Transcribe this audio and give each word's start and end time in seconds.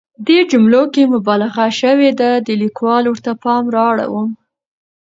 دې 0.27 0.39
جملو 0.51 0.83
کې 0.93 1.03
مبالغه 1.13 1.65
شوې 1.81 2.09
ده، 2.19 2.31
د 2.47 2.49
ليکوال 2.61 3.03
ورته 3.07 3.31
پام 3.43 3.63
رااړوم. 3.75 4.29